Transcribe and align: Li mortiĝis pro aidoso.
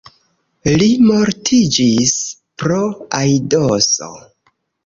Li 0.81 0.87
mortiĝis 1.09 2.15
pro 2.65 2.81
aidoso. 3.23 4.13